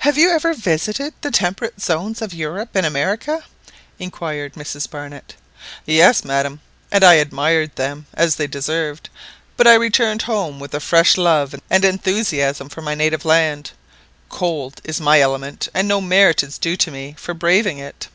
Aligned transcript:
"Have 0.00 0.18
you 0.18 0.30
ever 0.32 0.52
visited 0.52 1.14
the 1.20 1.30
temperate 1.30 1.80
zones 1.80 2.20
of 2.20 2.34
Europe 2.34 2.70
and 2.74 2.84
America?" 2.84 3.44
inquired 4.00 4.54
Mrs 4.54 4.90
Barnett. 4.90 5.36
"Yes, 5.86 6.24
madam; 6.24 6.60
and 6.90 7.04
I 7.04 7.14
admired 7.14 7.76
them 7.76 8.06
as 8.14 8.34
they 8.34 8.48
deserved. 8.48 9.10
But 9.56 9.68
I 9.68 9.74
returned 9.74 10.22
home 10.22 10.58
with 10.58 10.72
fresh 10.82 11.16
love 11.16 11.54
and 11.70 11.84
enthusiasm 11.84 12.68
for 12.68 12.82
my 12.82 12.96
native 12.96 13.24
land. 13.24 13.70
Cold 14.28 14.80
is 14.82 15.00
my 15.00 15.20
element, 15.20 15.68
and 15.72 15.86
no 15.86 16.00
merit 16.00 16.42
is 16.42 16.58
due 16.58 16.76
to 16.78 16.90
me 16.90 17.14
for 17.16 17.32
braving 17.32 17.78
it. 17.78 18.08